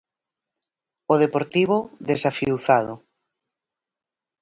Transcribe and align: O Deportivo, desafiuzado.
O 1.13 1.15
Deportivo, 1.23 1.77
desafiuzado. 2.09 2.93